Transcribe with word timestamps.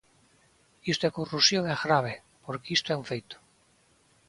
Isto 0.93 1.03
é 1.09 1.15
corrupción 1.17 1.63
e 1.73 1.75
grave, 1.85 2.13
porque 2.45 2.73
isto 2.77 2.87
é 2.93 2.99
un 3.01 3.05
feito. 3.11 3.35